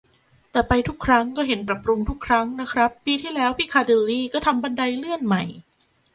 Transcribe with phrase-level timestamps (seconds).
[0.51, 5.43] แต่ไปทุกครั้งก็เห็นปรับปรุงทุกครั้งนะครับ ปีที่แล้วพิคาดิลลีก็ทำบันไดเลื่อนใหม่